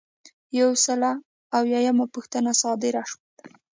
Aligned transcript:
یو 0.59 0.69
سل 0.85 1.01
او 1.11 1.15
اویایمه 1.57 2.05
پوښتنه 2.13 2.51
صادره 2.61 3.03
ده. 3.37 3.43